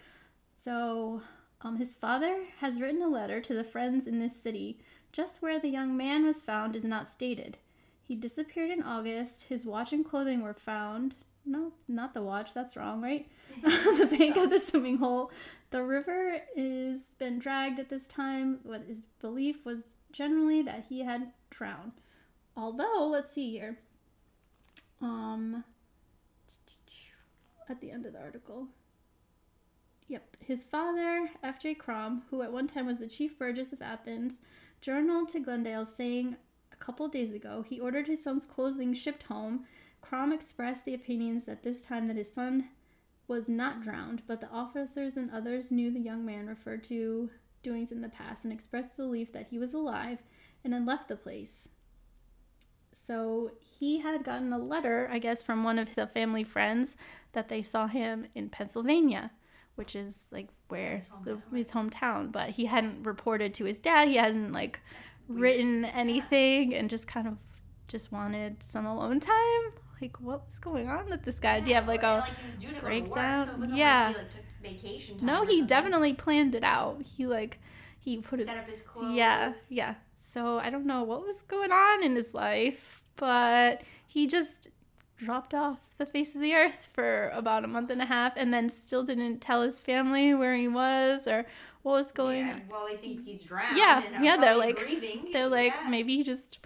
[0.62, 1.23] So
[1.62, 4.81] um, his father has written a letter to the friends in this city.
[5.12, 7.59] Just where the young man was found is not stated.
[8.03, 9.44] He disappeared in August.
[9.44, 11.14] His watch and clothing were found.
[11.44, 12.55] No, not the watch.
[12.55, 13.26] That's wrong, right?
[13.62, 15.31] the bank of the swimming hole.
[15.70, 18.59] The river is been dragged at this time.
[18.62, 21.92] What his belief was generally that he had drowned.
[22.57, 23.79] Although, let's see here.
[25.00, 25.64] Um,
[27.70, 28.66] at the end of the article.
[30.09, 30.37] Yep.
[30.40, 31.74] His father, F.J.
[31.74, 34.40] Krom, who at one time was the chief burgess of Athens,
[34.81, 36.37] journaled to Glendale saying
[36.72, 39.66] a couple days ago he ordered his son's clothing shipped home.
[40.01, 42.69] Krom expressed the opinions that this time that his son
[43.29, 47.31] was not drowned, but the officers and others knew the young man referred to
[47.63, 50.19] doings in the past and expressed the belief that he was alive
[50.65, 51.69] and had left the place.
[53.07, 56.97] So he had gotten a letter, I guess, from one of the family friends
[57.33, 59.31] that they saw him in Pennsylvania,
[59.75, 62.33] which is like where His the, hometown, his hometown.
[62.33, 64.09] But he hadn't reported to his dad.
[64.09, 64.81] He hadn't like
[65.29, 67.37] written anything, and just kind of
[67.89, 69.71] just wanted some alone time.
[70.01, 71.61] Like, what was going on with this guy?
[71.61, 73.61] Do you have like a like he was due to go to breakdown?
[73.61, 74.07] Work, so Yeah.
[74.09, 74.45] Like he like
[74.83, 75.45] vacation no?
[75.45, 77.03] He definitely planned it out.
[77.17, 77.59] He like
[77.99, 79.15] he put his set up his clothes.
[79.15, 79.95] yeah, yeah.
[80.17, 84.69] So I don't know what was going on in his life, but he just
[85.19, 88.55] dropped off the face of the earth for about a month and a half and
[88.55, 91.45] then still didn't tell his family where he was or
[91.83, 92.49] what was going on.
[92.49, 93.77] Yeah, well, they think he's drowned.
[93.77, 95.29] Yeah, and yeah, they're like- grieving.
[95.33, 95.89] They're like, Yeah.
[95.91, 96.59] maybe he just,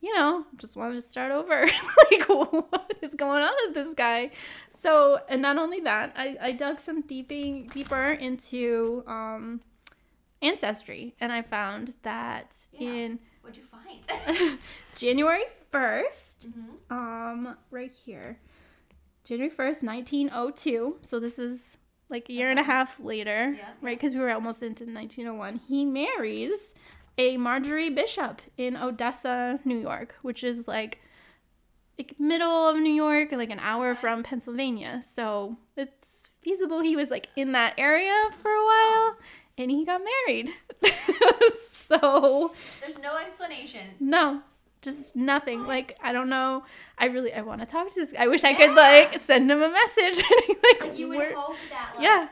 [0.00, 1.64] you know, just wanted to start over.
[2.10, 4.30] like, what is going on with this guy?
[4.76, 9.60] So, and not only that, I, I dug some deeping, deeper into um,
[10.40, 12.88] ancestry, and I found that Yeah.
[12.88, 14.58] in What'd you find?
[14.94, 16.92] January 1st, Mhm.
[16.92, 18.38] um, right here,
[19.24, 20.98] January 1st, 1902.
[21.02, 21.76] So this is
[22.10, 23.98] like a year and a half later, Yeah, right?
[23.98, 25.60] Because we were almost into 1901.
[25.68, 26.72] He marries
[27.18, 31.00] a Marjorie Bishop in Odessa, New York, which is like,
[31.98, 35.02] like middle of New York, like an hour from Pennsylvania.
[35.02, 39.16] So it's feasible he was like in that area for a while, oh.
[39.58, 40.50] and he got married.
[41.70, 43.80] so There's no explanation.
[43.98, 44.42] no,
[44.80, 45.60] just nothing.
[45.60, 45.68] What?
[45.68, 46.64] Like I don't know.
[46.98, 48.14] I really I want to talk to this.
[48.16, 50.22] I wish I could like send him a message.
[50.64, 52.28] like, Like you would hope that, like, Yeah.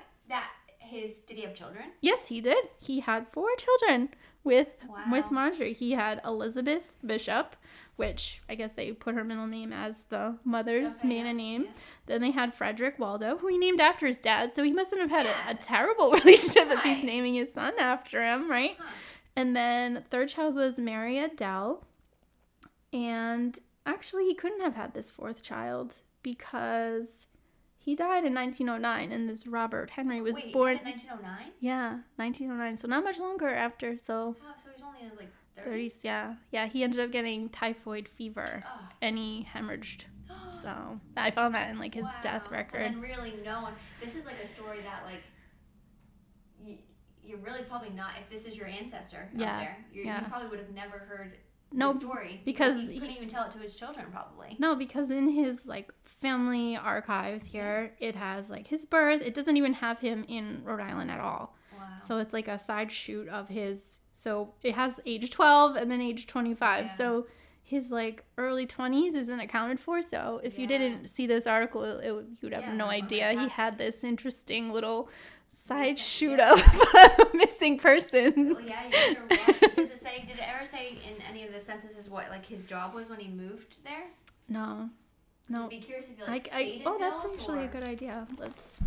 [0.87, 1.85] His did he have children?
[2.01, 2.65] Yes, he did.
[2.79, 4.11] He had four children
[4.45, 4.69] with
[5.11, 5.73] with Marjorie.
[5.73, 7.57] He had Elizabeth Bishop,
[7.97, 11.63] which I guess they put her middle name as the mother's Okay, maiden yeah, name.
[11.65, 11.71] yeah.
[12.07, 14.55] Then they had Frederick Waldo, who he named after his dad.
[14.55, 18.23] So he mustn't have had a, a terrible relationship if he's naming his son after
[18.25, 18.77] him, right?
[18.79, 18.85] Huh.
[19.35, 21.83] And then third child was Mary Adele.
[22.93, 27.26] And actually he couldn't have had this fourth child because
[27.87, 31.53] he died in 1909 and this Robert Henry was Wait, born in 1909?
[31.61, 32.77] yeah, 1909.
[32.77, 33.97] So not much longer after.
[33.99, 35.95] So Oh, so he's only like 30s.
[35.95, 36.35] 30s, yeah.
[36.51, 38.85] Yeah, he ended up getting typhoid fever Oh.
[39.01, 40.05] and he hemorrhaged.
[40.49, 42.59] So I found that in like his death Wow.
[42.59, 42.73] record.
[42.73, 43.73] So then really no one.
[44.01, 45.23] This is like a story that like.
[46.65, 46.79] You,
[47.23, 49.85] you're really probably not if this is your ancestor Yeah, out there.
[49.93, 50.21] You're, yeah.
[50.21, 51.37] You probably would have never heard
[51.73, 54.57] no, story because he, he- couldn't even tell it to his children probably.
[54.59, 59.21] no, because in his like family archives here, it has like his birth.
[59.23, 61.55] It doesn't even have him in Rhode Island at all.
[61.77, 61.87] Wow.
[62.03, 63.99] So it's like a side shoot of his.
[64.15, 66.87] So it has age 12 and then age 25.
[66.87, 66.95] Yeah.
[66.95, 67.27] So
[67.63, 70.01] his like early 20s isn't accounted for.
[70.01, 73.33] So if you didn't see this article, it, it, you'd have Yeah, no idea.
[73.39, 75.11] He had this interesting little
[75.57, 76.53] side shoot yeah.
[76.53, 76.59] of
[76.95, 78.55] a missing person.
[78.55, 79.61] Well, yeah, you wonder what.
[79.77, 80.25] Does it say?
[80.27, 83.19] Did it ever say in any of the censuses what like his job was when
[83.21, 84.05] he moved there?
[84.49, 84.91] No.
[85.49, 85.65] No.
[85.65, 88.27] I'd be curious if he like I, in oh, that's actually or, a good idea.
[88.39, 88.79] Let's.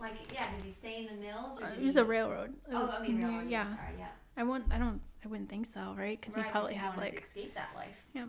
[0.00, 2.54] Like, yeah, did he stay in the mills or Uh, it was he, a railroad.
[2.68, 3.48] It Oh, was I mean, railroad.
[3.50, 3.64] yeah.
[3.64, 4.06] Sorry, yeah.
[4.36, 4.64] I won't.
[4.72, 5.00] I don't.
[5.24, 6.18] I wouldn't think so, right?
[6.18, 7.22] Because Right, you probably he have like.
[7.28, 8.02] escape that life.
[8.14, 8.28] Yep.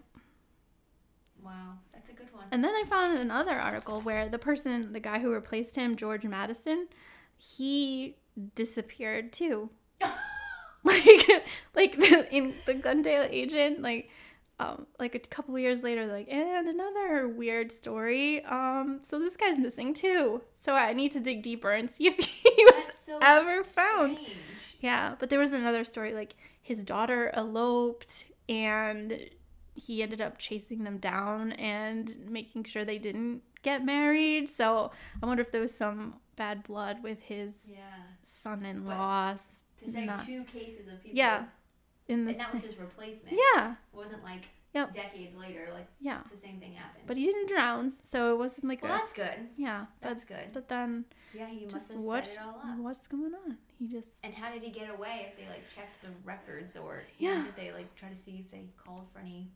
[1.44, 2.46] Wow, that's a good one.
[2.52, 6.24] And then I found another article where the person, the guy who replaced him, George
[6.24, 6.88] Madison,
[7.42, 8.18] he
[8.56, 9.70] disappeared too.
[10.84, 14.10] like, like the, in the Glendale agent, like,
[14.60, 18.44] um, like a couple years later, like, and another weird story.
[18.46, 20.42] Um, so this guy's missing too.
[20.56, 24.18] So I need to dig deeper and see if he was so ever found.
[24.18, 24.38] strange.
[24.80, 29.30] Yeah, but there was another story like his daughter eloped and
[29.76, 34.50] he ended up chasing them down and making sure they didn't get married.
[34.50, 34.92] So
[35.22, 37.78] I wonder if there was some bad blood with his Yeah.
[38.24, 39.38] son-in-law.
[39.84, 41.18] To say not- two cases of people.
[41.18, 41.46] Yeah,
[42.08, 43.38] in the And that was his replacement.
[43.56, 44.94] yeah, It wasn't like Yep.
[44.94, 46.22] decades later, like yeah.
[46.32, 47.04] the same thing happened.
[47.08, 49.50] But he didn't drown, so it wasn't like well, a that's good.
[49.58, 49.88] yeah.
[50.02, 50.54] That's But good.
[50.54, 52.78] but then Yeah, he must just have what set it all up.
[52.78, 53.58] what's going on?
[53.80, 57.04] He just And how did he get away if they like checked the records or
[57.18, 57.44] Yeah.
[57.44, 59.52] did they like try to see if they called for any?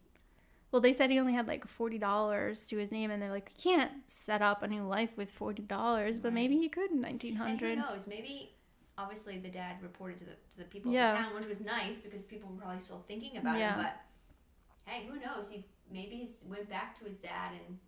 [0.75, 3.49] Well, they said he only had like forty dollars to his name, and they're like,
[3.57, 6.33] "We can't set up a new life with forty dollars." But Right.
[6.33, 8.07] maybe he could in nineteen And who knows?
[8.07, 8.53] Maybe,
[8.97, 11.05] obviously, the dad reported to the to the people Yeah.
[11.13, 13.75] of the town, which was nice because people were probably still thinking about Yeah.
[13.75, 13.83] him.
[13.85, 14.01] But
[14.91, 15.49] hey, who knows?
[15.49, 17.79] He maybe he went back to his dad, and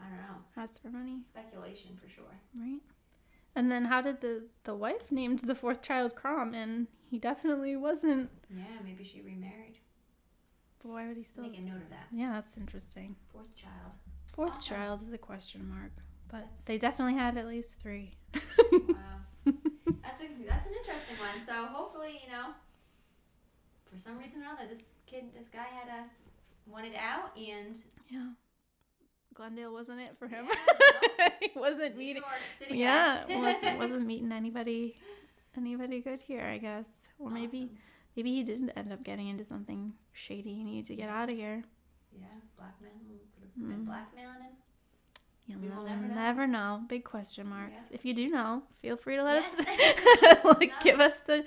[0.00, 0.44] I don't know.
[0.56, 2.38] Asked for money, Speculation for sure.
[2.56, 2.80] right?
[3.56, 6.54] And then how did the the wife named the fourth child Krom?
[6.54, 8.30] And he definitely wasn't.
[8.48, 9.79] Yeah, maybe she remarried.
[10.82, 11.42] But why would he still?
[11.44, 12.06] Make a note of that.
[12.12, 13.16] Yeah, that's interesting.
[13.32, 13.92] Fourth child.
[14.34, 14.62] Fourth Awesome.
[14.76, 15.92] child is a question mark,
[16.28, 18.14] but That's- they definitely had at least three.
[18.34, 18.40] Wow.
[19.44, 21.44] that's a, that's an interesting one.
[21.46, 22.48] So hopefully, you know,
[23.90, 26.04] for some reason or other, this kid, this guy had a
[26.70, 27.76] wanted out, and
[28.08, 28.28] Yeah.
[29.34, 30.46] Glendale wasn't it for him.
[31.18, 32.22] Yeah, he wasn't New meeting.
[32.58, 34.96] City Yeah, wasn't wasn't meeting anybody,
[35.56, 36.86] anybody good here, I guess.
[37.18, 37.34] Or Awesome.
[37.40, 37.70] maybe
[38.14, 40.54] he didn't end up getting into something shady.
[40.54, 41.64] He needed to get out of here.
[42.12, 42.90] Yeah, blackmail.
[43.34, 43.86] Could have been Mm.
[43.86, 44.50] blackmailing him.
[45.46, 46.78] You'll We will never, never never know.
[46.78, 46.84] know.
[46.88, 47.82] Big question marks.
[47.90, 47.96] Yeah.
[47.96, 49.66] If you do know, feel free to let Yes.
[49.66, 50.76] us like, No.
[50.82, 51.44] give us the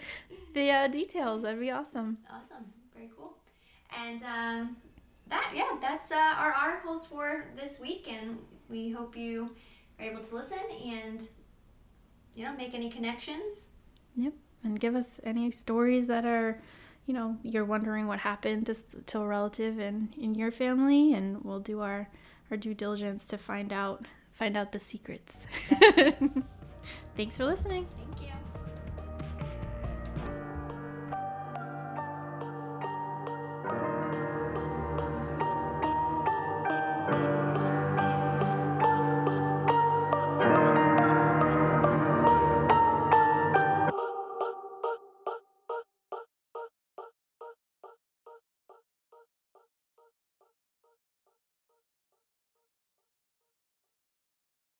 [0.53, 1.41] the uh, details.
[1.43, 2.17] That'd be awesome.
[2.29, 2.65] Awesome.
[2.93, 3.37] Very cool.
[3.97, 4.77] And um,
[5.27, 8.07] that, yeah, that's uh, our articles for this week.
[8.11, 8.37] And
[8.69, 9.55] we hope you
[9.99, 11.27] are able to listen and,
[12.35, 13.67] you know, make any connections.
[14.63, 16.59] And give us any stories that are,
[17.05, 18.75] you know, you're wondering what happened to,
[19.07, 22.09] to a relative in, in your family, and we'll do our,
[22.49, 25.45] our due diligence to find out find out the secrets.
[27.15, 27.87] Thanks for listening.